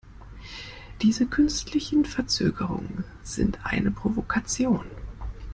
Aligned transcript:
Diese 1.03 1.27
künstlichen 1.27 2.05
Verzögerungen 2.05 3.03
sind 3.21 3.59
eine 3.63 3.91
Provokation. 3.91 4.83